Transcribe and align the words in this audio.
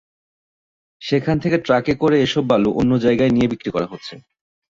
সেখান 1.01 1.35
থেকে 1.43 1.57
ট্রাকে 1.65 1.93
করে 2.01 2.15
এসব 2.21 2.43
বালু 2.51 2.69
অন্য 2.79 2.91
জায়গায় 3.05 3.31
নিয়ে 3.31 3.51
বিক্রি 3.51 3.69
করা 3.71 3.87
হচ্ছে। 3.91 4.13